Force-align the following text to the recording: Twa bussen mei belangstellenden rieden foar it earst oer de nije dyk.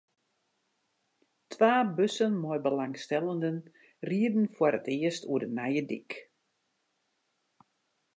Twa 1.51 1.73
bussen 1.97 2.33
mei 2.45 2.57
belangstellenden 2.67 3.57
rieden 4.09 4.45
foar 4.55 4.75
it 4.79 4.87
earst 4.97 5.23
oer 5.31 5.41
de 5.45 5.49
nije 5.57 5.83
dyk. 5.89 6.11